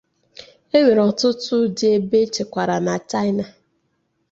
[0.75, 3.45] E nwere ọtụtụ ụdị ebe echekwara na China.